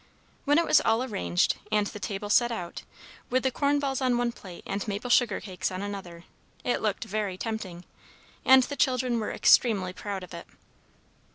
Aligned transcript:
When 0.45 0.57
it 0.57 0.65
was 0.65 0.81
all 0.81 1.03
arranged, 1.03 1.57
and 1.71 1.85
the 1.85 1.99
table 1.99 2.31
set 2.31 2.51
out, 2.51 2.81
with 3.29 3.43
the 3.43 3.51
corn 3.51 3.77
balls 3.77 4.01
on 4.01 4.17
one 4.17 4.31
plate 4.31 4.63
and 4.65 4.87
maple 4.87 5.11
sugar 5.11 5.39
cakes 5.39 5.69
on 5.69 5.83
another, 5.83 6.23
it 6.63 6.81
looked 6.81 7.03
very 7.03 7.37
tempting, 7.37 7.83
and 8.43 8.63
the 8.63 8.75
children 8.75 9.19
were 9.19 9.29
extremely 9.31 9.93
proud 9.93 10.23
of 10.23 10.33
it. 10.33 10.47